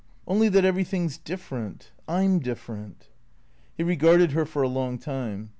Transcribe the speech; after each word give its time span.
"Only 0.27 0.49
that 0.49 0.65
everything's 0.65 1.19
different. 1.19 1.91
I 2.07 2.23
'm 2.23 2.39
different." 2.39 3.09
He 3.77 3.83
regarded 3.83 4.31
her 4.31 4.45
for 4.45 4.63
a 4.63 4.67
long 4.67 4.97
time. 4.97 5.49